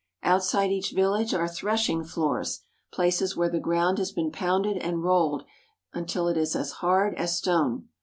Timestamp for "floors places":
2.03-3.37